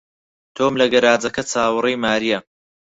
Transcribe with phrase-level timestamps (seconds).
[0.55, 2.39] تۆم لە گەراجەکە چاوەڕێی مارییە.